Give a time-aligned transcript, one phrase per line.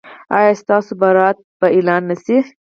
[0.37, 2.35] ایا ستاسو برات به اعلان نه شي؟